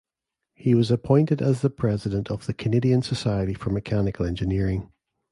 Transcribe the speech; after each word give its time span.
He 0.55 0.73
was 0.73 0.89
appointed 0.89 1.43
as 1.43 1.61
the 1.61 1.69
President 1.69 2.31
of 2.31 2.47
the 2.47 2.55
Canadian 2.55 3.03
Society 3.03 3.53
for 3.53 3.69
Mechanical 3.69 4.25
Engineering. 4.25 4.91